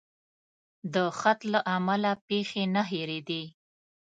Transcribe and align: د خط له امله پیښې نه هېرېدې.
د 0.93 0.95
خط 1.19 1.39
له 1.51 1.59
امله 1.75 2.11
پیښې 2.27 2.63
نه 2.75 2.81
هېرېدې. 2.91 3.43